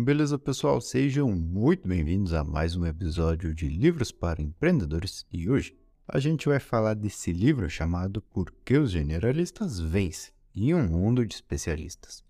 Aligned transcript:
Beleza, 0.00 0.38
pessoal? 0.38 0.80
Sejam 0.80 1.28
muito 1.28 1.88
bem-vindos 1.88 2.32
a 2.32 2.44
mais 2.44 2.76
um 2.76 2.86
episódio 2.86 3.52
de 3.52 3.68
Livros 3.68 4.12
para 4.12 4.40
Empreendedores 4.40 5.26
e 5.32 5.50
hoje 5.50 5.76
a 6.06 6.20
gente 6.20 6.48
vai 6.48 6.60
falar 6.60 6.94
desse 6.94 7.32
livro 7.32 7.68
chamado 7.68 8.22
Por 8.22 8.54
que 8.64 8.78
os 8.78 8.92
Generalistas 8.92 9.80
Vencem 9.80 10.32
em 10.54 10.72
um 10.72 10.86
Mundo 10.86 11.26
de 11.26 11.34
Especialistas. 11.34 12.22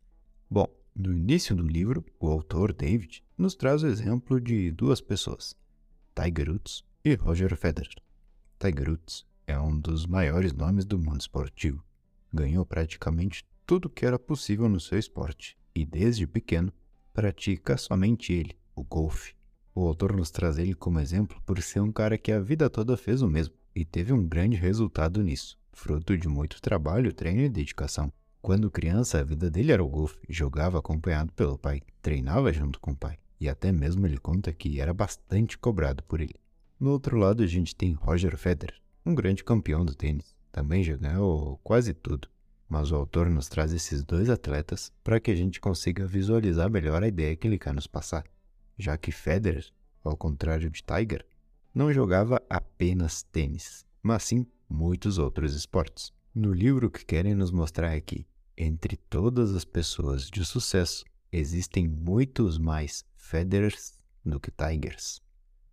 Bom, 0.48 0.66
no 0.96 1.12
início 1.12 1.54
do 1.54 1.62
livro, 1.62 2.02
o 2.18 2.28
autor 2.28 2.72
David 2.72 3.22
nos 3.36 3.54
traz 3.54 3.82
o 3.82 3.86
exemplo 3.86 4.40
de 4.40 4.70
duas 4.70 5.02
pessoas, 5.02 5.54
Tiger 6.16 6.48
Woods 6.48 6.82
e 7.04 7.16
Roger 7.16 7.54
Federer. 7.54 7.96
Tiger 8.58 8.88
Woods 8.88 9.26
é 9.46 9.60
um 9.60 9.78
dos 9.78 10.06
maiores 10.06 10.54
nomes 10.54 10.86
do 10.86 10.98
mundo 10.98 11.20
esportivo. 11.20 11.84
Ganhou 12.32 12.64
praticamente 12.64 13.46
tudo 13.66 13.90
que 13.90 14.06
era 14.06 14.18
possível 14.18 14.70
no 14.70 14.80
seu 14.80 14.98
esporte 14.98 15.54
e 15.74 15.84
desde 15.84 16.26
pequeno 16.26 16.72
pratica 17.18 17.76
somente 17.76 18.32
ele, 18.32 18.56
o 18.76 18.84
golfe. 18.84 19.34
O 19.74 19.84
autor 19.84 20.14
nos 20.14 20.30
traz 20.30 20.56
ele 20.56 20.72
como 20.72 21.00
exemplo 21.00 21.42
por 21.44 21.60
ser 21.60 21.80
um 21.80 21.90
cara 21.90 22.16
que 22.16 22.30
a 22.30 22.38
vida 22.38 22.70
toda 22.70 22.96
fez 22.96 23.22
o 23.22 23.26
mesmo 23.26 23.56
e 23.74 23.84
teve 23.84 24.12
um 24.12 24.24
grande 24.24 24.56
resultado 24.56 25.20
nisso, 25.20 25.58
fruto 25.72 26.16
de 26.16 26.28
muito 26.28 26.62
trabalho, 26.62 27.12
treino 27.12 27.40
e 27.40 27.48
dedicação. 27.48 28.12
Quando 28.40 28.70
criança, 28.70 29.18
a 29.18 29.24
vida 29.24 29.50
dele 29.50 29.72
era 29.72 29.82
o 29.82 29.88
golfe, 29.88 30.20
jogava 30.28 30.78
acompanhado 30.78 31.32
pelo 31.32 31.58
pai, 31.58 31.82
treinava 32.00 32.52
junto 32.52 32.78
com 32.78 32.92
o 32.92 32.96
pai, 32.96 33.18
e 33.40 33.48
até 33.48 33.72
mesmo 33.72 34.06
ele 34.06 34.18
conta 34.18 34.52
que 34.52 34.80
era 34.80 34.94
bastante 34.94 35.58
cobrado 35.58 36.04
por 36.04 36.20
ele. 36.20 36.36
No 36.78 36.92
outro 36.92 37.16
lado, 37.16 37.42
a 37.42 37.48
gente 37.48 37.74
tem 37.74 37.94
Roger 37.94 38.36
Federer, 38.36 38.80
um 39.04 39.12
grande 39.12 39.42
campeão 39.42 39.84
do 39.84 39.92
tênis. 39.92 40.36
Também 40.52 40.84
já 40.84 40.96
ganhou 40.96 41.58
quase 41.64 41.92
tudo 41.92 42.28
mas 42.68 42.92
o 42.92 42.96
autor 42.96 43.30
nos 43.30 43.48
traz 43.48 43.72
esses 43.72 44.04
dois 44.04 44.28
atletas 44.28 44.92
para 45.02 45.18
que 45.18 45.30
a 45.30 45.34
gente 45.34 45.60
consiga 45.60 46.06
visualizar 46.06 46.70
melhor 46.70 47.02
a 47.02 47.08
ideia 47.08 47.34
que 47.34 47.46
ele 47.46 47.58
quer 47.58 47.72
nos 47.72 47.86
passar, 47.86 48.24
já 48.78 48.96
que 48.96 49.10
Federer, 49.10 49.66
ao 50.04 50.16
contrário 50.16 50.68
de 50.68 50.82
Tiger, 50.82 51.24
não 51.74 51.92
jogava 51.92 52.42
apenas 52.48 53.22
tênis, 53.22 53.86
mas 54.02 54.24
sim 54.24 54.46
muitos 54.68 55.18
outros 55.18 55.54
esportes. 55.54 56.12
No 56.34 56.52
livro 56.52 56.90
que 56.90 57.04
querem 57.04 57.34
nos 57.34 57.50
mostrar 57.50 57.92
aqui, 57.92 58.26
entre 58.56 58.96
todas 58.96 59.54
as 59.54 59.64
pessoas 59.64 60.28
de 60.28 60.44
sucesso, 60.44 61.04
existem 61.32 61.88
muitos 61.88 62.58
mais 62.58 63.04
Federers 63.16 63.98
do 64.24 64.38
que 64.38 64.50
Tigers. 64.50 65.22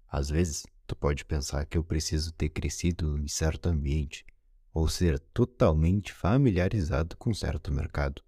Às 0.07 0.29
vezes, 0.29 0.65
tu 0.87 0.95
pode 0.95 1.25
pensar 1.25 1.65
que 1.65 1.77
eu 1.77 1.83
preciso 1.83 2.31
ter 2.33 2.49
crescido 2.49 3.17
em 3.17 3.27
certo 3.27 3.67
ambiente 3.67 4.25
ou 4.75 4.89
ser 4.89 5.17
totalmente 5.33 6.11
familiarizado 6.11 7.15
com 7.15 7.33
certo 7.33 7.71
mercado, 7.71 8.21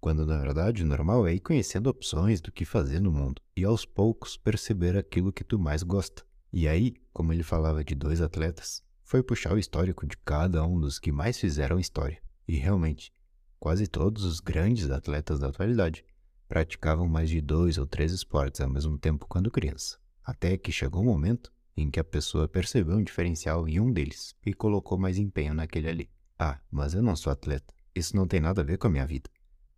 quando 0.00 0.24
na 0.24 0.38
verdade 0.38 0.82
o 0.82 0.86
normal 0.86 1.26
é 1.26 1.34
ir 1.34 1.40
conhecendo 1.40 1.90
opções 1.90 2.40
do 2.40 2.50
que 2.50 2.64
fazer 2.64 2.98
no 2.98 3.12
mundo 3.12 3.42
e 3.54 3.62
aos 3.62 3.84
poucos 3.84 4.34
perceber 4.34 4.96
aquilo 4.96 5.30
que 5.30 5.44
tu 5.44 5.58
mais 5.58 5.82
gosta. 5.82 6.24
E 6.50 6.66
aí, 6.66 6.94
como 7.12 7.30
ele 7.30 7.42
falava 7.42 7.84
de 7.84 7.94
dois 7.94 8.22
atletas, 8.22 8.82
foi 9.04 9.22
puxar 9.22 9.52
o 9.52 9.58
histórico 9.58 10.06
de 10.06 10.16
cada 10.16 10.64
um 10.64 10.80
dos 10.80 10.98
que 10.98 11.12
mais 11.12 11.36
fizeram 11.36 11.78
história. 11.78 12.22
E 12.48 12.56
realmente, 12.56 13.12
quase 13.60 13.86
todos 13.86 14.24
os 14.24 14.40
grandes 14.40 14.90
atletas 14.90 15.38
da 15.38 15.48
atualidade 15.48 16.06
praticavam 16.48 17.06
mais 17.06 17.28
de 17.28 17.42
dois 17.42 17.76
ou 17.76 17.86
três 17.86 18.12
esportes 18.12 18.62
ao 18.62 18.70
mesmo 18.70 18.96
tempo 18.96 19.26
quando 19.28 19.50
criança. 19.50 19.98
Até 20.24 20.56
que 20.56 20.72
chegou 20.72 21.02
um 21.02 21.06
momento 21.06 21.51
em 21.76 21.90
que 21.90 22.00
a 22.00 22.04
pessoa 22.04 22.48
percebeu 22.48 22.96
um 22.96 23.02
diferencial 23.02 23.68
em 23.68 23.80
um 23.80 23.92
deles 23.92 24.34
e 24.44 24.52
colocou 24.52 24.98
mais 24.98 25.18
empenho 25.18 25.54
naquele 25.54 25.88
ali. 25.88 26.10
Ah, 26.38 26.60
mas 26.70 26.94
eu 26.94 27.02
não 27.02 27.16
sou 27.16 27.32
atleta. 27.32 27.72
Isso 27.94 28.16
não 28.16 28.26
tem 28.26 28.40
nada 28.40 28.60
a 28.60 28.64
ver 28.64 28.78
com 28.78 28.86
a 28.86 28.90
minha 28.90 29.06
vida. 29.06 29.30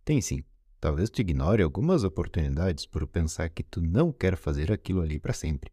Tem 0.03 0.21
sim. 0.21 0.43
Talvez 0.79 1.09
tu 1.09 1.21
ignore 1.21 1.63
algumas 1.63 2.03
oportunidades 2.03 2.85
por 2.85 3.07
pensar 3.07 3.49
que 3.49 3.63
tu 3.63 3.81
não 3.81 4.11
quer 4.11 4.35
fazer 4.35 4.71
aquilo 4.71 5.01
ali 5.01 5.19
para 5.19 5.33
sempre. 5.33 5.71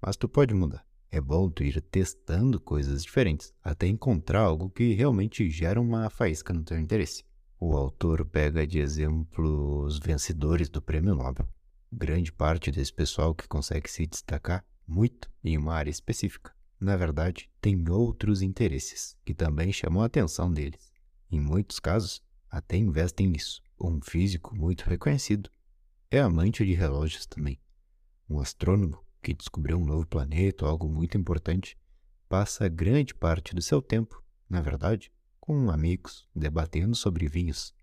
Mas 0.00 0.16
tu 0.16 0.28
pode 0.28 0.54
mudar. 0.54 0.84
É 1.10 1.20
bom 1.20 1.48
tu 1.50 1.62
ir 1.62 1.80
testando 1.80 2.60
coisas 2.60 3.02
diferentes 3.02 3.54
até 3.62 3.86
encontrar 3.86 4.42
algo 4.42 4.68
que 4.68 4.92
realmente 4.92 5.48
gera 5.48 5.80
uma 5.80 6.10
faísca 6.10 6.52
no 6.52 6.62
teu 6.62 6.78
interesse. 6.78 7.24
O 7.58 7.76
autor 7.76 8.24
pega 8.26 8.66
de 8.66 8.78
exemplo 8.78 9.84
os 9.84 9.98
vencedores 9.98 10.68
do 10.68 10.82
prêmio 10.82 11.14
Nobel. 11.14 11.48
Grande 11.90 12.30
parte 12.30 12.70
desse 12.70 12.92
pessoal 12.92 13.34
que 13.34 13.48
consegue 13.48 13.90
se 13.90 14.06
destacar 14.06 14.64
muito 14.88 15.30
em 15.44 15.58
uma 15.58 15.74
área 15.74 15.90
específica. 15.90 16.52
Na 16.80 16.96
verdade, 16.96 17.50
tem 17.60 17.88
outros 17.90 18.40
interesses 18.40 19.16
que 19.24 19.34
também 19.34 19.72
chamam 19.72 20.02
a 20.02 20.06
atenção 20.06 20.50
deles. 20.50 20.92
Em 21.30 21.38
muitos 21.38 21.78
casos, 21.78 22.22
até 22.50 22.76
investem 22.76 23.26
nisso. 23.28 23.62
Um 23.78 24.00
físico 24.00 24.56
muito 24.56 24.82
reconhecido 24.82 25.50
é 26.10 26.18
amante 26.18 26.64
de 26.64 26.72
relógios 26.72 27.26
também. 27.26 27.60
Um 28.30 28.40
astrônomo 28.40 29.04
que 29.22 29.34
descobriu 29.34 29.76
um 29.76 29.84
novo 29.84 30.06
planeta 30.06 30.64
ou 30.64 30.70
algo 30.70 30.88
muito 30.88 31.18
importante 31.18 31.76
passa 32.28 32.68
grande 32.68 33.14
parte 33.14 33.54
do 33.54 33.60
seu 33.60 33.82
tempo, 33.82 34.22
na 34.48 34.60
verdade, 34.60 35.12
com 35.38 35.70
amigos, 35.70 36.28
debatendo 36.34 36.94
sobre 36.94 37.28
vinhos. 37.28 37.74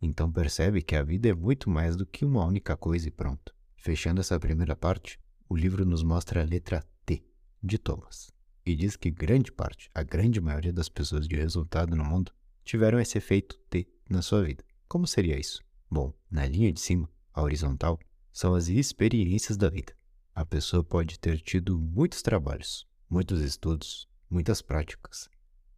Então 0.00 0.30
percebe 0.30 0.82
que 0.82 0.94
a 0.94 1.02
vida 1.02 1.28
é 1.28 1.34
muito 1.34 1.70
mais 1.70 1.96
do 1.96 2.06
que 2.06 2.24
uma 2.24 2.44
única 2.44 2.76
coisa 2.76 3.08
e 3.08 3.10
pronto. 3.10 3.54
Fechando 3.76 4.20
essa 4.20 4.38
primeira 4.38 4.76
parte, 4.76 5.18
o 5.54 5.56
livro 5.56 5.84
nos 5.84 6.02
mostra 6.02 6.42
a 6.42 6.44
letra 6.44 6.84
T 7.06 7.22
de 7.62 7.78
Thomas 7.78 8.32
e 8.66 8.74
diz 8.74 8.96
que 8.96 9.08
grande 9.08 9.52
parte, 9.52 9.88
a 9.94 10.02
grande 10.02 10.40
maioria 10.40 10.72
das 10.72 10.88
pessoas 10.88 11.28
de 11.28 11.36
resultado 11.36 11.94
no 11.94 12.04
mundo 12.04 12.32
tiveram 12.64 12.98
esse 12.98 13.18
efeito 13.18 13.56
T 13.70 13.86
na 14.10 14.20
sua 14.20 14.42
vida. 14.42 14.64
Como 14.88 15.06
seria 15.06 15.38
isso? 15.38 15.62
Bom, 15.88 16.12
na 16.28 16.44
linha 16.44 16.72
de 16.72 16.80
cima, 16.80 17.08
a 17.32 17.40
horizontal, 17.40 18.00
são 18.32 18.52
as 18.52 18.66
experiências 18.66 19.56
da 19.56 19.70
vida. 19.70 19.94
A 20.34 20.44
pessoa 20.44 20.82
pode 20.82 21.20
ter 21.20 21.40
tido 21.40 21.78
muitos 21.78 22.20
trabalhos, 22.20 22.84
muitos 23.08 23.40
estudos, 23.40 24.08
muitas 24.28 24.60
práticas, 24.60 25.30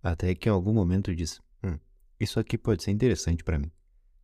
até 0.03 0.35
que 0.35 0.49
em 0.49 0.53
algum 0.53 0.73
momento 0.73 1.15
diz: 1.15 1.39
hum, 1.63 1.79
isso 2.19 2.41
aqui 2.41 2.57
pode 2.57 2.83
ser 2.83 2.93
interessante 2.93 3.45
para 3.45 3.59
mim. 3.59 3.71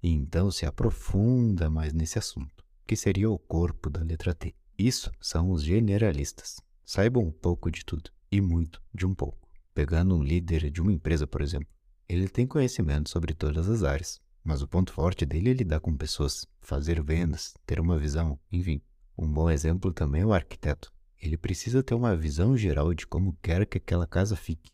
E 0.03 0.09
então 0.09 0.51
se 0.51 0.65
aprofunda 0.65 1.69
mais 1.69 1.93
nesse 1.93 2.19
assunto, 2.19 2.65
que 2.87 2.97
seria 2.97 3.31
o 3.31 3.39
corpo 3.39 3.91
da 3.91 4.01
letra 4.03 4.33
T. 4.33 4.55
Isso 4.85 5.13
são 5.21 5.53
os 5.53 5.63
generalistas. 5.63 6.61
Saibam 6.85 7.23
um 7.23 7.31
pouco 7.31 7.71
de 7.71 7.85
tudo 7.85 8.11
e 8.33 8.41
muito 8.41 8.83
de 8.93 9.07
um 9.07 9.15
pouco. 9.15 9.49
Pegando 9.73 10.17
um 10.17 10.25
líder 10.25 10.73
de 10.73 10.83
uma 10.83 10.93
empresa, 10.93 11.25
por 11.25 11.41
exemplo, 11.41 11.69
ele 12.09 12.29
tem 12.29 12.49
conhecimento 12.49 13.09
sobre 13.09 13.33
todas 13.33 13.69
as 13.69 13.85
áreas, 13.85 14.21
mas 14.43 14.61
o 14.61 14.67
ponto 14.67 14.93
forte 14.93 15.25
dele 15.25 15.51
é 15.51 15.53
lidar 15.53 15.79
com 15.79 15.97
pessoas, 15.97 16.49
fazer 16.61 17.01
vendas, 17.01 17.55
ter 17.65 17.79
uma 17.79 17.97
visão, 17.97 18.37
enfim. 18.51 18.83
Um 19.17 19.33
bom 19.33 19.49
exemplo 19.49 19.93
também 19.93 20.23
é 20.23 20.27
o 20.27 20.33
arquiteto. 20.33 20.93
Ele 21.17 21.37
precisa 21.37 21.81
ter 21.81 21.95
uma 21.95 22.17
visão 22.17 22.57
geral 22.57 22.93
de 22.93 23.07
como 23.07 23.39
quer 23.41 23.65
que 23.65 23.79
aquela 23.79 24.05
casa 24.05 24.35
fique, 24.35 24.73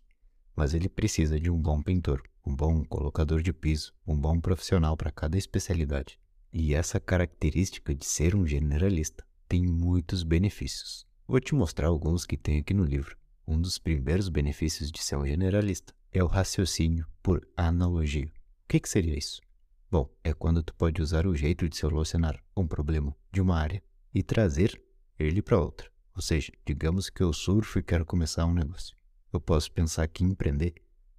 mas 0.57 0.73
ele 0.73 0.89
precisa 0.89 1.39
de 1.39 1.51
um 1.51 1.61
bom 1.61 1.83
pintor, 1.83 2.23
um 2.47 2.57
bom 2.57 2.83
colocador 2.83 3.43
de 3.43 3.53
piso, 3.53 3.93
um 4.07 4.19
bom 4.19 4.41
profissional 4.41 4.97
para 4.97 5.13
cada 5.13 5.37
especialidade. 5.37 6.19
E 6.51 6.73
essa 6.73 6.99
característica 6.99 7.95
de 7.95 8.07
ser 8.07 8.35
um 8.35 8.47
generalista 8.47 9.28
tem 9.49 9.67
muitos 9.67 10.23
benefícios. 10.23 11.07
Vou 11.27 11.41
te 11.41 11.55
mostrar 11.55 11.89
alguns 11.89 12.27
que 12.27 12.37
tem 12.37 12.59
aqui 12.59 12.75
no 12.75 12.85
livro. 12.85 13.17
Um 13.47 13.59
dos 13.59 13.79
primeiros 13.79 14.29
benefícios 14.29 14.93
de 14.93 15.03
ser 15.03 15.17
um 15.17 15.27
generalista 15.27 15.95
é 16.13 16.23
o 16.23 16.27
raciocínio 16.27 17.07
por 17.23 17.49
analogia. 17.57 18.27
O 18.27 18.69
que, 18.69 18.79
que 18.79 18.89
seria 18.89 19.17
isso? 19.17 19.41
Bom, 19.91 20.07
é 20.23 20.35
quando 20.35 20.63
tu 20.63 20.75
pode 20.75 21.01
usar 21.01 21.27
o 21.27 21.35
jeito 21.35 21.67
de 21.67 21.79
solucionar 21.79 22.39
um 22.55 22.67
problema 22.67 23.17
de 23.33 23.41
uma 23.41 23.57
área 23.57 23.83
e 24.15 24.23
trazer 24.23 24.79
ele 25.19 25.41
para 25.41 25.59
outra. 25.59 25.91
Ou 26.15 26.21
seja, 26.21 26.53
digamos 26.67 27.09
que 27.09 27.23
eu 27.23 27.33
surfo 27.33 27.79
e 27.79 27.83
quero 27.83 28.05
começar 28.05 28.45
um 28.45 28.53
negócio. 28.53 28.95
Eu 29.33 29.41
posso 29.41 29.73
pensar 29.73 30.07
que 30.09 30.25
empreender 30.25 30.75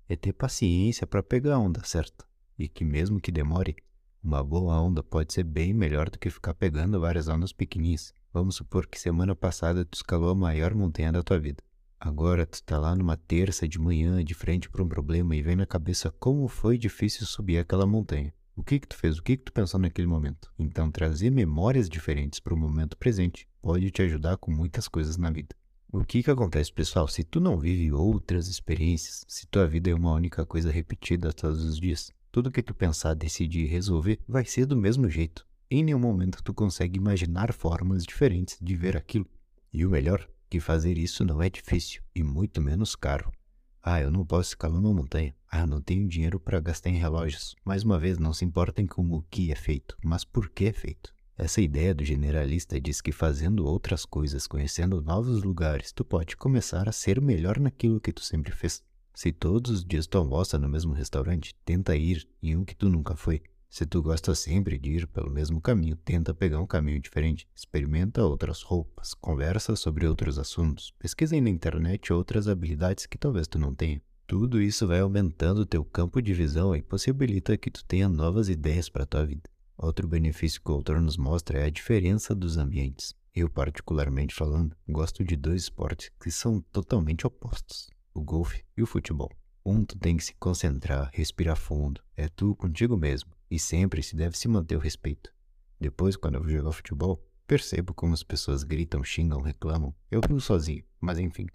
é 0.08 0.16
ter 0.16 0.34
paciência 0.34 1.08
para 1.08 1.24
pegar 1.24 1.56
a 1.56 1.60
onda 1.60 1.84
certa 1.84 2.26
e 2.60 2.68
que 2.68 2.84
mesmo 2.84 3.20
que 3.20 3.32
demore, 3.32 3.76
uma 4.22 4.44
boa 4.44 4.80
onda 4.80 5.02
pode 5.02 5.34
ser 5.34 5.44
bem 5.44 5.74
melhor 5.74 6.10
do 6.10 6.20
que 6.20 6.30
ficar 6.30 6.54
pegando 6.54 7.00
várias 7.00 7.28
ondas 7.28 7.54
pequenininhas. 7.54 8.14
Vamos 8.32 8.56
supor 8.56 8.86
que 8.86 9.00
semana 9.00 9.36
passada 9.36 9.84
tu 9.84 9.96
escalou 9.96 10.30
a 10.30 10.36
maior 10.36 10.76
montanha 10.76 11.12
da 11.12 11.24
tua 11.24 11.40
vida. 11.40 11.64
Agora 12.00 12.46
tu 12.46 12.62
tá 12.64 12.78
lá 12.78 12.96
numa 12.96 13.18
terça 13.18 13.68
de 13.68 13.80
manhã 13.80 14.24
de 14.24 14.36
frente 14.36 14.70
para 14.70 14.84
um 14.84 14.88
problema 14.88 15.36
e 15.36 15.42
vem 15.42 15.56
na 15.56 15.66
cabeça 15.66 16.12
como 16.12 16.48
foi 16.48 16.78
difícil 16.78 17.26
subir 17.26 17.58
aquela 17.58 17.88
montanha. 17.88 18.32
O 18.56 18.64
que 18.64 18.80
que 18.80 18.88
tu 18.88 18.96
fez? 18.96 19.18
O 19.18 19.24
que 19.24 19.36
que 19.36 19.46
tu 19.46 19.52
pensou 19.52 19.80
naquele 19.80 20.08
momento? 20.08 20.54
Então 20.60 20.92
trazer 20.92 21.32
memórias 21.32 21.90
diferentes 21.90 22.40
para 22.40 22.54
o 22.54 22.58
momento 22.58 22.96
presente 22.98 23.48
pode 23.62 23.90
te 23.90 24.04
ajudar 24.04 24.38
com 24.38 24.52
muitas 24.52 24.88
coisas 24.88 25.18
na 25.18 25.32
vida. 25.32 25.56
O 25.92 26.06
que 26.06 26.22
que 26.22 26.30
acontece, 26.30 26.72
pessoal? 26.72 27.08
Se 27.08 27.24
tu 27.24 27.40
não 27.40 27.58
vive 27.58 27.92
outras 27.92 28.48
experiências, 28.48 29.26
se 29.28 29.48
tua 29.48 29.68
vida 29.68 29.90
é 29.90 29.94
uma 29.96 30.14
única 30.14 30.46
coisa 30.46 30.70
repetida 30.70 31.34
todos 31.34 31.64
os 31.64 31.80
dias, 31.80 32.14
tudo 32.32 32.52
que 32.52 32.62
tu 32.62 32.76
pensar, 32.76 33.16
decidir 33.16 33.64
e 33.64 33.68
resolver 33.68 34.20
vai 34.28 34.46
ser 34.46 34.68
do 34.68 34.78
mesmo 34.78 35.10
jeito. 35.10 35.49
Em 35.72 35.84
nenhum 35.84 36.00
momento 36.00 36.42
tu 36.42 36.52
consegue 36.52 36.98
imaginar 36.98 37.54
formas 37.54 38.04
diferentes 38.04 38.58
de 38.60 38.76
ver 38.76 38.98
aquilo. 38.98 39.28
E 39.72 39.86
o 39.86 39.90
melhor, 39.92 40.28
que 40.50 40.60
fazer 40.60 40.98
isso 40.98 41.24
não 41.24 41.44
é 41.44 41.50
difícil 41.50 42.02
e 42.16 42.24
muito 42.24 42.60
menos 42.60 42.96
caro. 42.96 43.32
Ah, 43.80 44.02
eu 44.02 44.10
não 44.10 44.26
posso 44.26 44.50
escalar 44.50 44.80
uma 44.80 44.92
montanha. 44.92 45.36
Ah, 45.48 45.60
eu 45.60 45.68
não 45.68 45.80
tenho 45.80 46.08
dinheiro 46.08 46.40
para 46.40 46.60
gastar 46.60 46.90
em 46.90 46.98
relógios. 46.98 47.56
Mais 47.64 47.84
uma 47.84 48.00
vez, 48.00 48.18
não 48.18 48.34
se 48.34 48.44
importem 48.44 48.88
com 48.88 49.12
o 49.12 49.22
que 49.30 49.52
é 49.52 49.56
feito, 49.56 49.96
mas 50.04 50.26
por 50.26 50.50
que 50.50 50.66
é 50.66 50.74
feito. 50.74 51.14
Essa 51.38 51.62
ideia 51.62 51.94
do 51.94 52.04
generalista 52.04 52.82
diz 52.82 53.00
que 53.00 53.12
fazendo 53.12 53.64
outras 53.64 54.06
coisas, 54.06 54.48
conhecendo 54.48 55.04
novos 55.04 55.44
lugares, 55.44 55.92
tu 55.92 56.04
pode 56.04 56.36
começar 56.36 56.90
a 56.90 56.92
ser 56.92 57.22
melhor 57.22 57.60
naquilo 57.60 58.02
que 58.02 58.12
tu 58.12 58.22
sempre 58.22 58.52
fez. 58.52 58.84
Se 59.14 59.32
todos 59.32 59.70
os 59.70 59.86
dias 59.86 60.08
tu 60.08 60.18
almoça 60.18 60.58
no 60.58 60.68
mesmo 60.68 60.94
restaurante, 60.94 61.54
tenta 61.64 61.96
ir 61.96 62.28
em 62.42 62.58
um 62.58 62.66
que 62.66 62.76
tu 62.76 62.90
nunca 62.90 63.16
foi. 63.16 63.44
Se 63.70 63.86
tu 63.86 64.02
gosta 64.02 64.34
sempre 64.34 64.80
de 64.80 64.90
ir 64.90 65.08
pelo 65.08 65.30
mesmo 65.30 65.62
caminho, 65.62 65.96
tenta 65.96 66.34
pegar 66.34 66.60
um 66.60 66.66
caminho 66.66 67.00
diferente. 67.00 67.48
Experimenta 67.56 68.26
outras 68.26 68.64
roupas, 68.64 69.14
conversa 69.14 69.76
sobre 69.76 70.08
outros 70.08 70.40
assuntos, 70.40 70.92
pesquisa 70.98 71.40
na 71.40 71.50
internet 71.50 72.12
outras 72.12 72.48
habilidades 72.48 73.06
que 73.06 73.18
talvez 73.18 73.48
tu 73.48 73.60
não 73.60 73.76
tenha. 73.76 74.02
Tudo 74.26 74.60
isso 74.60 74.88
vai 74.88 75.00
aumentando 75.00 75.68
teu 75.68 75.86
campo 75.86 76.20
de 76.20 76.34
visão 76.34 76.76
e 76.76 76.82
possibilita 76.82 77.58
que 77.58 77.70
tu 77.70 77.86
tenha 77.86 78.10
novas 78.10 78.50
ideias 78.50 78.90
para 78.90 79.06
tua 79.06 79.26
vida. 79.26 79.48
Outro 79.78 80.08
benefício 80.08 80.62
que 80.62 80.72
o 80.72 80.74
autor 80.74 81.00
nos 81.00 81.16
mostra 81.16 81.60
é 81.60 81.66
a 81.66 81.70
diferença 81.70 82.34
dos 82.34 82.58
ambientes. 82.58 83.16
Eu, 83.36 83.50
particularmente 83.50 84.34
falando, 84.34 84.76
gosto 84.88 85.24
de 85.24 85.36
dois 85.36 85.64
esportes 85.64 86.12
que 86.22 86.32
são 86.32 86.60
totalmente 86.72 87.26
opostos: 87.26 87.88
o 88.14 88.22
golfe 88.22 88.64
e 88.76 88.82
o 88.82 88.88
futebol. 88.88 89.32
Um 89.64 89.86
tu 89.86 89.98
tem 89.98 90.18
que 90.18 90.24
se 90.24 90.34
concentrar, 90.36 91.12
respirar 91.14 91.56
fundo, 91.56 92.02
é 92.18 92.28
tu 92.28 92.56
contigo 92.56 92.98
mesmo, 92.98 93.32
e 93.50 93.58
sempre 93.58 94.04
se 94.04 94.16
deve 94.16 94.38
se 94.38 94.48
manter 94.48 94.76
o 94.76 94.80
respeito. 94.80 95.34
Depois, 95.80 96.16
quando 96.16 96.36
eu 96.36 96.42
vou 96.42 96.50
jogar 96.50 96.72
futebol, 96.72 97.26
percebo 97.48 97.94
como 97.94 98.14
as 98.14 98.24
pessoas 98.24 98.64
gritam, 98.64 99.04
xingam, 99.04 99.42
reclamam. 99.42 99.96
Eu 100.12 100.22
fico 100.22 100.40
sozinho, 100.40 100.84
mas 101.00 101.18
enfim. 101.18 101.48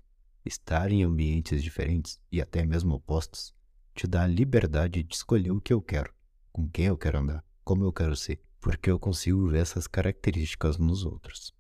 Estar 0.45 0.91
em 0.91 1.03
ambientes 1.03 1.63
diferentes 1.63 2.21
e 2.31 2.41
até 2.41 2.65
mesmo 2.65 2.95
opostos 2.95 3.55
te 3.95 4.07
dá 4.07 4.25
a 4.25 4.27
liberdade 4.27 5.03
de 5.03 5.15
escolher 5.15 5.53
o 5.53 5.61
que 5.61 5.73
eu 5.73 5.81
quero, 5.81 6.13
com 6.53 6.69
quem 6.69 6.87
eu 6.87 6.99
quero 6.99 7.19
andar 7.19 7.45
como 7.65 7.83
eu 7.85 7.93
quero 7.93 8.15
ser, 8.15 8.41
porque 8.61 8.91
eu 8.91 8.99
consigo 8.99 9.49
ver 9.49 9.61
essas 9.61 9.87
características 9.87 10.77
nos 10.77 11.05
outros. 11.05 11.55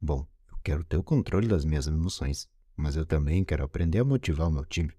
Bom, 0.00 0.24
eu 0.48 0.56
quero 0.62 0.84
ter 0.84 0.96
o 0.96 1.02
controle 1.02 1.48
das 1.48 1.64
minhas 1.64 1.88
emoções, 1.88 2.48
mas 2.76 2.94
eu 2.94 3.04
também 3.04 3.44
quero 3.44 3.64
aprender 3.64 3.98
a 3.98 4.04
motivar 4.04 4.46
o 4.46 4.52
meu 4.52 4.64
time. 4.64 4.92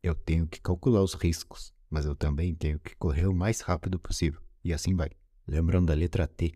Eu 0.00 0.14
tenho 0.14 0.46
que 0.46 0.60
calcular 0.60 1.02
os 1.02 1.14
riscos, 1.14 1.74
mas 1.94 2.04
eu 2.04 2.16
também 2.16 2.52
tenho 2.52 2.80
que 2.80 2.96
correr 2.96 3.28
o 3.28 3.32
mais 3.32 3.60
rápido 3.60 4.00
possível, 4.00 4.40
e 4.64 4.72
assim 4.72 4.96
vai. 4.96 5.10
Lembrando 5.46 5.86
da 5.86 5.94
letra 5.94 6.26
T, 6.26 6.52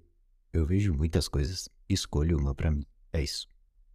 eu 0.53 0.67
vejo 0.67 0.93
muitas 0.93 1.29
coisas 1.29 1.69
escolho 1.89 2.37
uma 2.37 2.57
para 2.57 2.73
mim. 2.73 2.85
É 3.13 3.23
isso. 3.23 3.49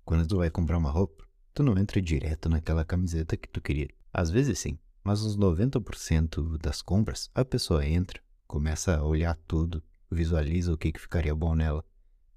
Quando 0.05 0.25
tu 0.25 0.37
vai 0.37 0.49
comprar 0.49 0.77
uma 0.77 0.89
roupa, 0.89 1.27
tu 1.53 1.61
não 1.61 1.77
entra 1.77 2.01
direto 2.01 2.47
naquela 2.47 2.85
camiseta 2.85 3.35
que 3.35 3.49
tu 3.49 3.59
queria. 3.59 3.89
Às 4.13 4.29
vezes 4.29 4.57
sim, 4.57 4.79
mas 5.03 5.21
uns 5.21 5.35
90% 5.35 6.57
das 6.59 6.81
compras 6.81 7.29
a 7.35 7.43
pessoa 7.43 7.85
entra, 7.85 8.21
começa 8.47 8.95
a 8.95 9.03
olhar 9.03 9.35
tudo, 9.45 9.83
visualiza 10.09 10.71
o 10.71 10.77
que, 10.77 10.93
que 10.93 11.01
ficaria 11.01 11.35
bom 11.35 11.55
nela, 11.55 11.83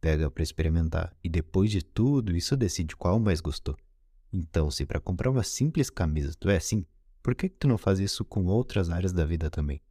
pega 0.00 0.29
para 0.29 0.43
experimentar 0.43 1.17
e 1.23 1.29
depois 1.29 1.70
de 1.70 1.81
tudo 1.81 2.37
isso 2.37 2.56
decide 2.56 2.97
qual 2.97 3.20
mais 3.20 3.41
gostou. 3.41 3.76
Então, 4.32 4.69
se 4.69 4.85
para 4.85 4.99
comprar 4.99 5.31
uma 5.31 5.44
simples 5.44 5.91
camisa 5.91 6.35
tu 6.37 6.50
é 6.50 6.56
assim, 6.56 6.85
por 7.26 7.34
que, 7.34 7.49
que 7.49 7.56
tu 7.56 7.67
não 7.67 7.76
faz 7.76 7.99
isso 7.99 8.25
com 8.25 8.44
outras 8.44 8.88
áreas 8.88 9.12
da 9.12 9.25
vida 9.25 9.50
também? 9.50 9.82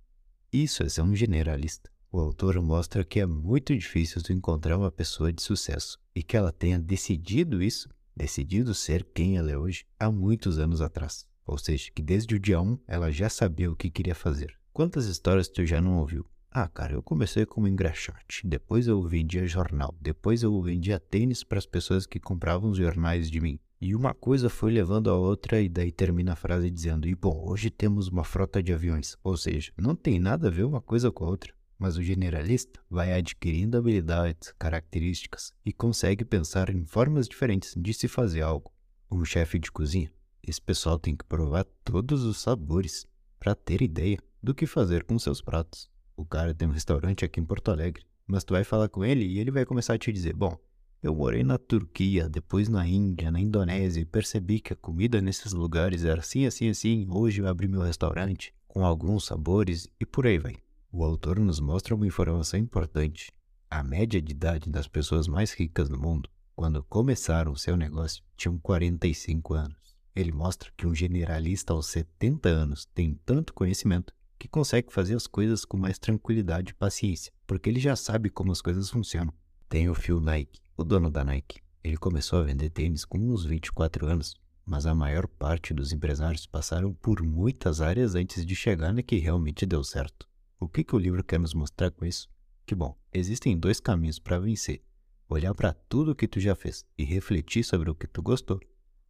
Isso 0.53 0.83
é 0.83 0.87
ser 0.87 1.01
um 1.01 1.13
generalista. 1.13 1.91
O 2.09 2.17
autor 2.17 2.61
mostra 2.61 3.03
que 3.03 3.19
é 3.19 3.25
muito 3.25 3.75
difícil 3.75 4.23
tu 4.23 4.31
encontrar 4.31 4.77
uma 4.77 4.89
pessoa 4.89 5.33
de 5.33 5.41
sucesso 5.41 5.99
e 6.15 6.23
que 6.23 6.37
ela 6.37 6.53
tenha 6.53 6.79
decidido 6.79 7.61
isso, 7.61 7.89
decidido 8.15 8.73
ser 8.73 9.03
quem 9.13 9.35
ela 9.35 9.51
é 9.51 9.57
hoje, 9.57 9.85
há 9.99 10.09
muitos 10.09 10.59
anos 10.59 10.79
atrás. 10.79 11.27
Ou 11.45 11.57
seja, 11.57 11.91
que 11.93 12.01
desde 12.01 12.35
o 12.35 12.39
dia 12.39 12.61
1 12.61 12.79
ela 12.87 13.11
já 13.11 13.27
sabia 13.27 13.69
o 13.69 13.75
que 13.75 13.91
queria 13.91 14.15
fazer. 14.15 14.57
Quantas 14.71 15.05
histórias 15.05 15.49
tu 15.49 15.65
já 15.65 15.81
não 15.81 15.97
ouviu? 15.97 16.25
Ah, 16.49 16.69
cara, 16.69 16.93
eu 16.93 17.03
comecei 17.03 17.45
como 17.45 17.67
engraxate, 17.67 18.47
depois 18.47 18.87
eu 18.87 19.03
vendia 19.03 19.45
jornal, 19.45 19.93
depois 19.99 20.41
eu 20.41 20.61
vendia 20.61 21.01
tênis 21.01 21.43
para 21.43 21.57
as 21.57 21.65
pessoas 21.65 22.05
que 22.05 22.17
compravam 22.17 22.69
os 22.69 22.77
jornais 22.77 23.29
de 23.29 23.41
mim. 23.41 23.59
E 23.85 23.93
uma 23.93 24.15
coisa 24.15 24.49
foi 24.49 24.71
levando 24.71 25.11
a 25.11 25.13
outra 25.13 25.61
e 25.61 25.69
daí 25.69 25.91
termina 25.91 26.33
a 26.33 26.35
frase 26.35 26.71
dizendo: 26.71 27.07
"E 27.07 27.13
bom, 27.13 27.45
hoje 27.47 27.69
temos 27.69 28.07
uma 28.07 28.23
frota 28.23 28.63
de 28.63 28.73
aviões". 28.73 29.15
Ou 29.23 29.37
seja, 29.37 29.71
não 29.77 29.95
tem 29.95 30.19
nada 30.19 30.47
a 30.47 30.49
ver 30.49 30.63
uma 30.63 30.81
coisa 30.81 31.11
com 31.11 31.23
a 31.23 31.29
outra. 31.29 31.53
Mas 31.77 31.95
o 31.95 32.01
generalista 32.01 32.81
vai 32.89 33.13
adquirindo 33.13 33.77
habilidades, 33.77 34.51
características 34.57 35.53
e 35.63 35.71
consegue 35.71 36.25
pensar 36.25 36.71
em 36.71 36.83
formas 36.83 37.27
diferentes 37.27 37.75
de 37.77 37.93
se 37.93 38.07
fazer 38.07 38.41
algo. 38.41 38.73
Um 39.11 39.23
chefe 39.23 39.59
de 39.59 39.71
cozinha, 39.71 40.11
esse 40.41 40.59
pessoal 40.59 40.97
tem 40.97 41.15
que 41.15 41.23
provar 41.23 41.63
todos 41.83 42.23
os 42.23 42.41
sabores 42.41 43.05
para 43.39 43.53
ter 43.53 43.83
ideia 43.83 44.17
do 44.41 44.55
que 44.55 44.65
fazer 44.65 45.03
com 45.03 45.19
seus 45.19 45.43
pratos. 45.43 45.91
O 46.17 46.25
cara 46.25 46.55
tem 46.55 46.67
um 46.67 46.71
restaurante 46.71 47.23
aqui 47.23 47.39
em 47.39 47.45
Porto 47.45 47.69
Alegre, 47.69 48.03
mas 48.25 48.43
tu 48.43 48.53
vai 48.53 48.63
falar 48.63 48.89
com 48.89 49.05
ele 49.05 49.25
e 49.25 49.37
ele 49.37 49.51
vai 49.51 49.63
começar 49.63 49.93
a 49.93 49.99
te 49.99 50.11
dizer: 50.11 50.33
Bom, 50.33 50.57
eu 51.05 51.13
morei 51.13 51.43
na 51.43 51.59
Turquia, 51.59 52.27
depois 52.27 52.67
na 52.67 52.87
Índia, 52.87 53.29
na 53.29 53.39
Indonésia 53.39 54.01
e 54.01 54.05
percebi 54.05 54.59
que 54.59 54.73
a 54.73 54.75
comida 54.75 55.21
nesses 55.21 55.53
lugares 55.53 56.03
era 56.03 56.19
assim, 56.19 56.47
assim, 56.47 56.67
assim. 56.67 57.05
Hoje 57.07 57.41
eu 57.41 57.47
abri 57.47 57.67
meu 57.67 57.81
restaurante 57.81 58.51
com 58.67 58.83
alguns 58.83 59.25
sabores 59.25 59.87
e 59.99 60.05
por 60.05 60.25
aí 60.25 60.39
vai. 60.39 60.55
O 60.91 61.03
autor 61.03 61.39
nos 61.39 61.59
mostra 61.59 61.93
uma 61.93 62.07
informação 62.07 62.59
importante. 62.59 63.31
A 63.69 63.83
média 63.83 64.19
de 64.19 64.31
idade 64.31 64.67
das 64.67 64.87
pessoas 64.87 65.27
mais 65.27 65.53
ricas 65.53 65.87
do 65.87 65.99
mundo, 65.99 66.27
quando 66.55 66.83
começaram 66.83 67.51
o 67.51 67.57
seu 67.57 67.77
negócio, 67.77 68.23
tinham 68.35 68.57
45 68.57 69.53
anos. 69.53 69.95
Ele 70.15 70.31
mostra 70.31 70.71
que 70.75 70.87
um 70.87 70.95
generalista 70.95 71.71
aos 71.71 71.85
70 71.85 72.49
anos 72.49 72.85
tem 72.95 73.13
tanto 73.23 73.53
conhecimento 73.53 74.11
que 74.39 74.47
consegue 74.47 74.91
fazer 74.91 75.15
as 75.15 75.27
coisas 75.27 75.65
com 75.65 75.77
mais 75.77 75.99
tranquilidade 75.99 76.71
e 76.71 76.75
paciência, 76.75 77.31
porque 77.45 77.69
ele 77.69 77.79
já 77.79 77.95
sabe 77.95 78.31
como 78.31 78.51
as 78.51 78.61
coisas 78.61 78.89
funcionam. 78.89 79.33
Tem 79.69 79.87
o 79.87 79.93
Phil 79.93 80.19
Nike, 80.19 80.64
o 80.77 80.83
dono 80.83 81.09
da 81.09 81.23
Nike. 81.23 81.61
Ele 81.83 81.97
começou 81.97 82.39
a 82.39 82.43
vender 82.43 82.69
tênis 82.69 83.05
com 83.05 83.17
uns 83.17 83.45
24 83.45 84.07
anos, 84.07 84.35
mas 84.65 84.85
a 84.85 84.93
maior 84.93 85.27
parte 85.27 85.73
dos 85.73 85.93
empresários 85.93 86.45
passaram 86.45 86.93
por 86.93 87.21
muitas 87.21 87.79
áreas 87.79 88.15
antes 88.15 88.45
de 88.45 88.55
chegar 88.55 88.93
na 88.93 89.01
que 89.01 89.17
realmente 89.17 89.65
deu 89.65 89.83
certo. 89.83 90.27
O 90.59 90.67
que, 90.67 90.83
que 90.83 90.95
o 90.95 90.99
livro 90.99 91.23
quer 91.23 91.39
nos 91.39 91.53
mostrar 91.53 91.91
com 91.91 92.05
isso? 92.05 92.29
Que 92.65 92.75
bom, 92.75 92.97
existem 93.13 93.57
dois 93.57 93.79
caminhos 93.79 94.19
para 94.19 94.39
vencer: 94.39 94.83
olhar 95.29 95.53
para 95.53 95.73
tudo 95.73 96.15
que 96.15 96.27
tu 96.27 96.39
já 96.39 96.55
fez 96.55 96.83
e 96.97 97.03
refletir 97.03 97.63
sobre 97.63 97.89
o 97.89 97.95
que 97.95 98.07
tu 98.07 98.21
gostou, 98.21 98.59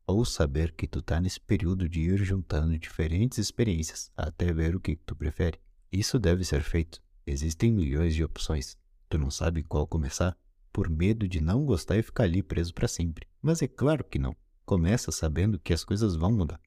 ou 0.06 0.24
saber 0.24 0.72
que 0.74 0.88
tu 0.88 1.02
tá 1.02 1.20
nesse 1.20 1.40
período 1.40 1.90
de 1.90 2.02
ir 2.02 2.24
juntando 2.24 2.78
diferentes 2.78 3.38
experiências 3.38 4.12
até 4.16 4.54
ver 4.54 4.76
o 4.76 4.80
que 4.80 4.96
tu 4.98 5.16
prefere. 5.16 5.60
Isso 5.92 6.20
deve 6.20 6.44
ser 6.44 6.62
feito. 6.62 7.02
Existem 7.26 7.72
milhões 7.72 8.14
de 8.14 8.24
opções. 8.24 8.78
Tu 9.10 9.18
não 9.18 9.32
sabe 9.32 9.64
qual 9.64 9.88
começar 9.88 10.38
por 10.75 10.89
medo 10.89 11.25
de 11.25 11.39
não 11.39 11.63
gostar 11.63 11.95
e 11.95 12.04
ficar 12.04 12.25
ali 12.25 12.44
preso 12.44 12.74
para 12.74 12.86
sempre. 12.86 13.25
Mas 13.42 13.62
é 13.62 13.68
claro 13.68 14.03
que 14.03 14.20
não. 14.20 14.36
Começa 14.65 15.10
sabendo 15.10 15.58
que 15.58 15.72
as 15.72 15.86
coisas 15.86 16.17
vão 16.17 16.34
mudar. 16.34 16.60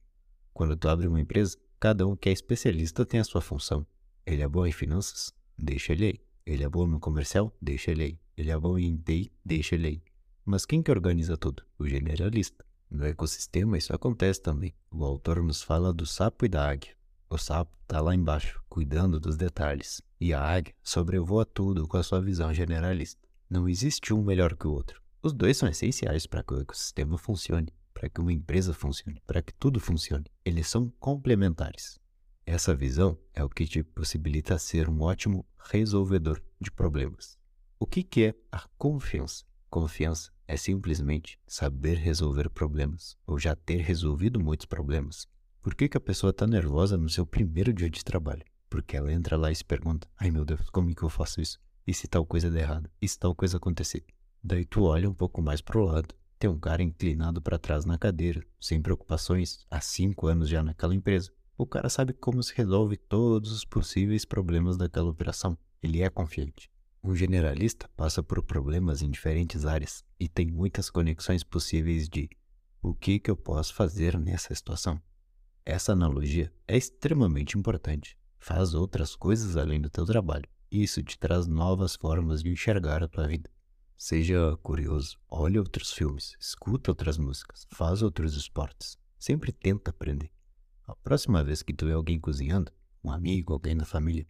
Quando 0.51 0.75
tu 0.75 0.89
abre 0.89 1.07
uma 1.07 1.21
empresa, 1.21 1.55
cada 1.79 2.07
um 2.07 2.15
que 2.15 2.27
é 2.27 2.31
especialista 2.31 3.05
tem 3.05 3.19
a 3.19 3.23
sua 3.23 3.39
função. 3.39 3.85
Ele 4.25 4.41
é 4.41 4.47
bom 4.47 4.65
em 4.65 4.71
finanças? 4.71 5.31
Deixa 5.55 5.93
ele 5.93 6.05
aí. 6.07 6.19
Ele 6.43 6.63
é 6.63 6.67
bom 6.67 6.87
no 6.87 6.99
comercial? 6.99 7.55
Deixa 7.61 7.91
ele 7.91 8.03
aí. 8.03 8.19
Ele 8.35 8.49
é 8.49 8.57
bom 8.57 8.79
em 8.79 8.97
TI? 8.97 9.31
Deixa 9.45 9.75
ele 9.75 9.87
aí. 9.87 10.03
Mas 10.43 10.65
quem 10.65 10.81
que 10.81 10.89
organiza 10.89 11.37
tudo? 11.37 11.61
O 11.77 11.87
generalista. 11.87 12.65
No 12.89 13.05
ecossistema 13.05 13.77
isso 13.77 13.93
acontece 13.93 14.41
também. 14.41 14.73
O 14.89 15.05
autor 15.05 15.43
nos 15.43 15.61
fala 15.61 15.93
do 15.93 16.07
sapo 16.07 16.47
e 16.47 16.49
da 16.49 16.67
águia. 16.67 16.95
O 17.29 17.37
sapo 17.37 17.77
está 17.83 18.01
lá 18.01 18.15
embaixo, 18.15 18.59
cuidando 18.67 19.19
dos 19.19 19.37
detalhes, 19.37 20.01
e 20.19 20.33
a 20.33 20.41
águia 20.41 20.73
sobrevoa 20.81 21.45
tudo 21.45 21.87
com 21.87 21.97
a 21.97 22.01
sua 22.01 22.19
visão 22.19 22.51
generalista. 22.51 23.28
Não 23.49 23.67
existe 23.67 24.13
um 24.13 24.21
melhor 24.21 24.55
que 24.55 24.67
o 24.67 24.71
outro. 24.71 25.01
Os 25.23 25.33
dois 25.33 25.57
são 25.57 25.67
essenciais 25.67 26.27
para 26.27 26.43
que 26.43 26.53
o 26.53 26.61
ecossistema 26.61 27.17
funcione, 27.17 27.73
para 27.95 28.07
que 28.07 28.21
uma 28.21 28.31
empresa 28.31 28.75
funcione, 28.75 29.19
para 29.25 29.41
que 29.41 29.51
tudo 29.51 29.79
funcione. 29.79 30.25
Eles 30.45 30.67
são 30.67 30.93
complementares. 30.99 31.99
Essa 32.45 32.75
visão 32.75 33.17
é 33.33 33.43
o 33.43 33.49
que 33.49 33.65
te 33.65 33.81
possibilita 33.81 34.59
ser 34.59 34.87
um 34.87 35.01
ótimo 35.01 35.43
resolvedor 35.57 36.39
de 36.61 36.69
problemas. 36.69 37.39
O 37.79 37.87
que, 37.87 38.03
que 38.03 38.25
é 38.25 38.35
a 38.51 38.67
confiança? 38.77 39.43
Confiança 39.67 40.31
é 40.47 40.55
simplesmente 40.55 41.39
saber 41.47 41.97
resolver 41.97 42.51
problemas 42.51 43.17
ou 43.25 43.39
já 43.39 43.55
ter 43.55 43.77
resolvido 43.77 44.39
muitos 44.39 44.67
problemas. 44.67 45.27
Por 45.59 45.73
que, 45.73 45.89
que 45.89 45.97
a 45.97 46.01
pessoa 46.01 46.29
está 46.29 46.45
nervosa 46.45 46.97
no 46.97 47.09
seu 47.09 47.25
primeiro 47.25 47.73
dia 47.73 47.89
de 47.89 48.05
trabalho? 48.05 48.45
Porque 48.69 48.95
ela 48.95 49.11
entra 49.11 49.35
lá 49.35 49.51
e 49.51 49.55
se 49.55 49.65
pergunta: 49.65 50.07
ai 50.17 50.29
meu 50.29 50.45
Deus, 50.45 50.69
como 50.69 50.91
é 50.91 50.93
que 50.93 51.01
eu 51.01 51.09
faço 51.09 51.41
isso? 51.41 51.59
E 51.89 51.93
se 51.95 52.07
tal 52.07 52.23
coisa 52.23 52.51
der 52.51 52.61
errado? 52.61 52.87
E 53.01 53.07
se 53.07 53.17
tal 53.17 53.33
coisa 53.33 53.57
acontecer? 53.57 54.05
Daí 54.43 54.63
tu 54.63 54.83
olha 54.83 55.09
um 55.09 55.13
pouco 55.13 55.41
mais 55.41 55.59
para 55.59 55.79
o 55.79 55.83
lado. 55.83 56.13
Tem 56.37 56.47
um 56.47 56.59
cara 56.59 56.83
inclinado 56.83 57.41
para 57.41 57.57
trás 57.57 57.83
na 57.83 57.97
cadeira, 57.97 58.45
sem 58.59 58.79
preocupações, 58.79 59.65
há 59.71 59.81
cinco 59.81 60.27
anos 60.27 60.47
já 60.47 60.61
naquela 60.61 60.93
empresa. 60.93 61.31
O 61.57 61.65
cara 61.65 61.89
sabe 61.89 62.13
como 62.13 62.43
se 62.43 62.53
resolve 62.55 62.95
todos 62.95 63.51
os 63.51 63.65
possíveis 63.65 64.23
problemas 64.23 64.77
daquela 64.77 65.09
operação. 65.09 65.57
Ele 65.81 66.03
é 66.03 66.09
confiante. 66.11 66.69
Um 67.03 67.15
generalista 67.15 67.89
passa 67.97 68.21
por 68.21 68.43
problemas 68.43 69.01
em 69.01 69.09
diferentes 69.09 69.65
áreas 69.65 70.05
e 70.19 70.29
tem 70.29 70.45
muitas 70.45 70.91
conexões 70.91 71.43
possíveis 71.43 72.07
de 72.07 72.29
o 72.83 72.93
que, 72.93 73.17
que 73.19 73.31
eu 73.31 73.35
posso 73.35 73.73
fazer 73.73 74.15
nessa 74.19 74.53
situação. 74.53 75.01
Essa 75.65 75.93
analogia 75.93 76.53
é 76.67 76.77
extremamente 76.77 77.57
importante. 77.57 78.15
Faz 78.37 78.75
outras 78.75 79.15
coisas 79.15 79.57
além 79.57 79.81
do 79.81 79.89
teu 79.89 80.05
trabalho. 80.05 80.47
Isso 80.71 81.01
te 81.01 81.17
traz 81.17 81.47
novas 81.47 81.95
formas 81.95 82.43
de 82.43 82.51
enxergar 82.51 83.01
a 83.01 83.07
tua 83.07 83.27
vida. 83.27 83.49
Seja 83.97 84.55
curioso, 84.61 85.17
olhe 85.27 85.57
outros 85.57 85.91
filmes, 85.91 86.35
escuta 86.39 86.91
outras 86.91 87.17
músicas, 87.17 87.65
faz 87.71 88.03
outros 88.03 88.35
esportes. 88.35 88.95
Sempre 89.17 89.51
tenta 89.51 89.89
aprender. 89.89 90.31
A 90.85 90.95
próxima 90.95 91.43
vez 91.43 91.63
que 91.63 91.73
tu 91.73 91.87
vê 91.87 91.93
alguém 91.93 92.19
cozinhando, 92.19 92.71
um 93.03 93.09
amigo, 93.09 93.51
alguém 93.51 93.75
da 93.75 93.83
família, 93.83 94.27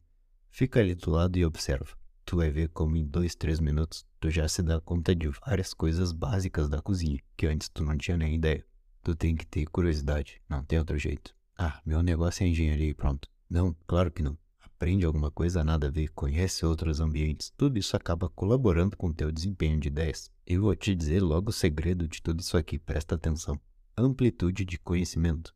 fica 0.50 0.80
ali 0.80 0.96
do 0.96 1.12
lado 1.12 1.38
e 1.38 1.46
observa. 1.46 1.94
Tu 2.24 2.38
vai 2.38 2.50
ver 2.50 2.70
como 2.70 2.96
em 2.96 3.06
dois, 3.06 3.36
três 3.36 3.60
minutos 3.60 4.06
tu 4.18 4.30
já 4.30 4.48
se 4.48 4.64
dá 4.64 4.80
conta 4.80 5.14
de 5.14 5.28
várias 5.46 5.74
coisas 5.74 6.14
básicas 6.14 6.70
da 6.70 6.82
cozinha 6.82 7.20
que 7.36 7.48
antes 7.48 7.68
tu 7.68 7.84
não 7.84 7.98
tinha 7.98 8.16
nem 8.16 8.36
ideia. 8.36 8.66
Tu 9.04 9.14
tem 9.14 9.36
que 9.36 9.46
ter 9.46 9.66
curiosidade, 9.66 10.42
não 10.48 10.64
tem 10.64 10.80
outro 10.80 10.98
jeito. 10.98 11.36
Ah, 11.58 11.82
meu 11.86 12.02
negócio 12.02 12.46
é 12.46 12.48
engenharia 12.48 12.92
e 12.92 12.94
pronto. 12.94 13.28
Não, 13.50 13.76
claro 13.86 14.10
que 14.10 14.24
não 14.24 14.38
aprende 14.80 15.06
alguma 15.06 15.30
coisa 15.30 15.62
nada 15.62 15.88
a 15.88 15.92
ver, 15.92 16.08
conhece 16.16 16.66
outros 16.66 17.02
ambientes, 17.02 17.52
tudo 17.58 17.78
isso 17.78 17.98
acaba 17.98 18.30
colaborando 18.30 18.96
com 18.96 19.08
o 19.08 19.14
teu 19.14 19.30
desempenho 19.30 19.78
de 19.78 19.90
ideias. 19.90 20.32
Eu 20.48 20.62
vou 20.62 20.74
te 20.74 20.96
dizer 20.96 21.22
logo 21.22 21.50
o 21.50 21.54
segredo 21.54 22.08
de 22.08 22.22
tudo 22.22 22.40
isso 22.40 22.56
aqui, 22.56 22.80
presta 22.80 23.16
atenção. 23.16 23.60
Amplitude 23.98 24.64
de 24.64 24.80
conhecimento. 24.80 25.54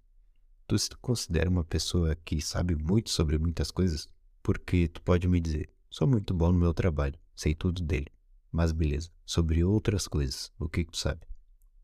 Tu 0.68 0.78
se 0.78 0.90
considera 1.02 1.50
uma 1.50 1.64
pessoa 1.64 2.14
que 2.16 2.42
sabe 2.42 2.76
muito 2.76 3.10
sobre 3.12 3.38
muitas 3.38 3.72
coisas? 3.72 4.10
Porque 4.42 4.90
tu 4.90 5.02
pode 5.02 5.26
me 5.26 5.40
dizer, 5.40 5.70
sou 5.90 6.06
muito 6.06 6.34
bom 6.34 6.52
no 6.52 6.60
meu 6.60 6.74
trabalho, 6.74 7.18
sei 7.34 7.56
tudo 7.56 7.82
dele. 7.82 8.12
Mas 8.52 8.74
beleza, 8.74 9.10
sobre 9.26 9.64
outras 9.64 10.06
coisas, 10.06 10.52
o 10.60 10.68
que, 10.68 10.84
que 10.84 10.92
tu 10.92 10.98
sabe? 10.98 11.22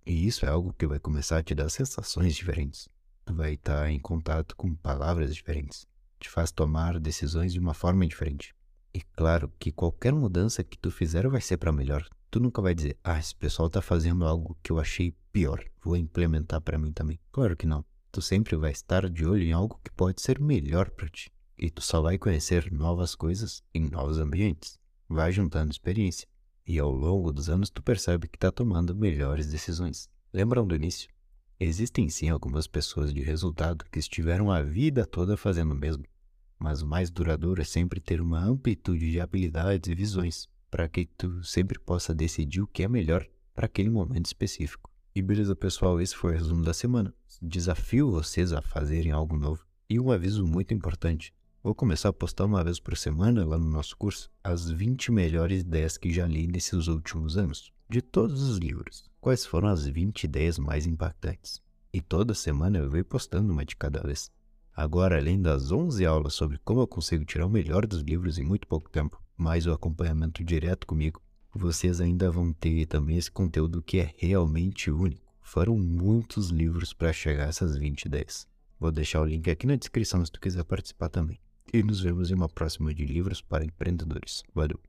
E 0.05 0.27
isso 0.27 0.45
é 0.45 0.49
algo 0.49 0.73
que 0.73 0.85
vai 0.85 0.99
começar 0.99 1.37
a 1.37 1.43
te 1.43 1.55
dar 1.55 1.69
sensações 1.69 2.35
diferentes. 2.35 2.89
Tu 3.23 3.33
vai 3.33 3.53
estar 3.53 3.89
em 3.89 3.99
contato 3.99 4.57
com 4.57 4.75
palavras 4.75 5.33
diferentes 5.33 5.87
te 6.19 6.29
faz 6.29 6.51
tomar 6.51 6.99
decisões 6.99 7.53
de 7.53 7.59
uma 7.59 7.73
forma 7.73 8.05
diferente. 8.05 8.53
E 8.93 9.01
claro 9.01 9.51
que 9.59 9.71
qualquer 9.71 10.13
mudança 10.13 10.63
que 10.63 10.77
tu 10.77 10.91
fizer 10.91 11.27
vai 11.27 11.41
ser 11.41 11.57
para 11.57 11.71
melhor. 11.71 12.07
Tu 12.31 12.39
nunca 12.39 12.61
vai 12.61 12.75
dizer, 12.75 12.97
ah, 13.03 13.17
esse 13.17 13.35
pessoal 13.35 13.69
tá 13.69 13.81
fazendo 13.81 14.25
algo 14.25 14.57
que 14.61 14.71
eu 14.71 14.79
achei 14.79 15.15
pior, 15.31 15.63
vou 15.81 15.95
implementar 15.95 16.61
para 16.61 16.77
mim 16.77 16.91
também. 16.91 17.19
Claro 17.31 17.55
que 17.55 17.65
não. 17.65 17.85
Tu 18.11 18.21
sempre 18.21 18.55
vai 18.55 18.71
estar 18.71 19.09
de 19.09 19.25
olho 19.25 19.43
em 19.43 19.53
algo 19.53 19.79
que 19.83 19.91
pode 19.91 20.21
ser 20.21 20.39
melhor 20.39 20.89
para 20.89 21.09
ti. 21.09 21.31
E 21.57 21.69
tu 21.69 21.81
só 21.81 22.01
vai 22.01 22.17
conhecer 22.17 22.71
novas 22.71 23.13
coisas 23.15 23.63
em 23.73 23.89
novos 23.89 24.17
ambientes. 24.17 24.79
Vai 25.07 25.31
juntando 25.31 25.71
experiência. 25.71 26.27
E 26.65 26.79
ao 26.79 26.91
longo 26.91 27.31
dos 27.31 27.49
anos 27.49 27.69
tu 27.69 27.81
percebe 27.81 28.27
que 28.27 28.37
está 28.37 28.51
tomando 28.51 28.95
melhores 28.95 29.47
decisões. 29.47 30.09
Lembram 30.33 30.65
do 30.65 30.75
início? 30.75 31.09
Existem 31.61 32.07
sim 32.07 32.29
algumas 32.29 32.67
pessoas 32.67 33.13
de 33.13 33.19
resultado 33.19 33.83
que 33.91 33.99
estiveram 33.99 34.49
a 34.49 34.61
vida 34.61 35.05
toda 35.05 35.35
fazendo 35.35 35.73
o 35.73 35.75
mesmo, 35.75 36.05
mas 36.57 36.81
o 36.81 36.87
mais 36.87 37.09
duradouro 37.09 37.61
é 37.61 37.65
sempre 37.65 37.99
ter 37.99 38.21
uma 38.21 38.41
amplitude 38.41 39.11
de 39.11 39.19
habilidades 39.19 39.89
e 39.89 39.93
visões 39.93 40.47
para 40.71 40.87
que 40.87 41.05
tu 41.17 41.43
sempre 41.43 41.77
possa 41.77 42.15
decidir 42.15 42.61
o 42.61 42.67
que 42.67 42.81
é 42.81 42.87
melhor 42.87 43.27
para 43.53 43.65
aquele 43.65 43.89
momento 43.89 44.27
específico. 44.27 44.89
E 45.13 45.21
beleza, 45.21 45.53
pessoal, 45.53 45.99
esse 45.99 46.15
foi 46.15 46.31
o 46.31 46.37
resumo 46.37 46.63
da 46.63 46.73
semana. 46.73 47.13
Desafio 47.41 48.09
vocês 48.09 48.53
a 48.53 48.61
fazerem 48.61 49.11
algo 49.11 49.35
novo. 49.35 49.65
E 49.89 49.99
um 49.99 50.11
aviso 50.11 50.47
muito 50.47 50.73
importante: 50.73 51.33
vou 51.61 51.75
começar 51.75 52.07
a 52.07 52.13
postar 52.13 52.45
uma 52.45 52.63
vez 52.63 52.79
por 52.79 52.95
semana 52.95 53.45
lá 53.45 53.57
no 53.57 53.69
nosso 53.69 53.97
curso 53.97 54.31
as 54.41 54.71
20 54.71 55.11
melhores 55.11 55.59
ideias 55.59 55.97
que 55.97 56.13
já 56.13 56.25
li 56.25 56.47
nesses 56.47 56.87
últimos 56.87 57.37
anos, 57.37 57.73
de 57.89 58.01
todos 58.01 58.43
os 58.43 58.57
livros 58.59 59.08
quais 59.19 59.45
foram 59.45 59.67
as 59.67 59.85
20 59.85 60.23
ideias 60.23 60.57
mais 60.57 60.85
impactantes. 60.85 61.61
E 61.91 62.01
toda 62.01 62.33
semana 62.33 62.77
eu 62.77 62.89
venho 62.89 63.05
postando 63.05 63.51
uma 63.51 63.65
de 63.65 63.75
cada 63.75 64.01
vez. 64.01 64.31
Agora, 64.75 65.17
além 65.17 65.41
das 65.41 65.71
11 65.71 66.05
aulas 66.05 66.33
sobre 66.33 66.57
como 66.59 66.81
eu 66.81 66.87
consigo 66.87 67.25
tirar 67.25 67.45
o 67.45 67.49
melhor 67.49 67.85
dos 67.85 68.01
livros 68.01 68.37
em 68.37 68.43
muito 68.43 68.67
pouco 68.67 68.89
tempo, 68.89 69.21
mais 69.35 69.65
o 69.65 69.73
acompanhamento 69.73 70.43
direto 70.43 70.87
comigo, 70.87 71.21
vocês 71.53 71.99
ainda 71.99 72.31
vão 72.31 72.53
ter 72.53 72.85
também 72.85 73.17
esse 73.17 73.31
conteúdo 73.31 73.81
que 73.81 73.99
é 73.99 74.13
realmente 74.17 74.91
único. 74.91 75.27
Foram 75.41 75.77
muitos 75.77 76.49
livros 76.49 76.93
para 76.93 77.11
chegar 77.11 77.45
a 77.45 77.49
essas 77.49 77.75
20 77.75 78.03
ideias. 78.03 78.47
Vou 78.79 78.91
deixar 78.91 79.21
o 79.21 79.25
link 79.25 79.49
aqui 79.49 79.65
na 79.65 79.75
descrição 79.75 80.23
se 80.23 80.31
tu 80.31 80.39
quiser 80.39 80.63
participar 80.63 81.09
também. 81.09 81.39
E 81.73 81.83
nos 81.83 81.99
vemos 81.99 82.31
em 82.31 82.35
uma 82.35 82.47
próxima 82.47 82.93
de 82.93 83.05
livros 83.05 83.41
para 83.41 83.65
empreendedores. 83.65 84.43
Valeu! 84.53 84.79